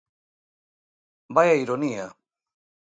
[1.35, 2.05] ¡Vaia ironía!